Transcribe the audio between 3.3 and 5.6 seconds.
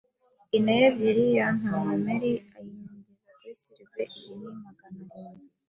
kuri Silver. “Iyo ni magana arindwi